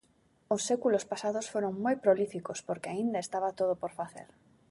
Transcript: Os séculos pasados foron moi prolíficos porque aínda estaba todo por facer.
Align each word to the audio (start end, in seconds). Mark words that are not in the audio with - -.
Os 0.55 0.61
séculos 0.69 1.07
pasados 1.11 1.45
foron 1.53 1.73
moi 1.85 1.95
prolíficos 2.03 2.59
porque 2.67 2.91
aínda 2.93 3.19
estaba 3.25 3.55
todo 3.59 3.73
por 3.81 3.91
facer. 3.99 4.27